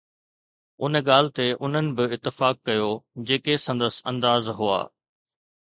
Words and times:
ان 0.87 0.93
ڳالهه 1.09 1.33
تي 1.37 1.45
انهن 1.67 1.87
به 1.99 2.03
اتفاق 2.17 2.55
ڪيو، 2.67 2.89
جيڪي 3.27 3.55
سندس 3.67 3.95
انداز 4.11 4.43
هئا 4.59 4.81